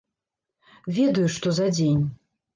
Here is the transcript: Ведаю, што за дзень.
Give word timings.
Ведаю, 0.97 1.27
што 1.35 1.55
за 1.61 1.69
дзень. 1.77 2.03